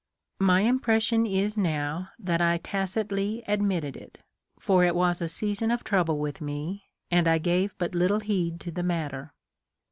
[0.39, 4.17] My impression is now that I tacitly admitted it,
[4.57, 8.59] for it was a season of trouble with me, and I gave but little heed
[8.61, 9.31] to the matter.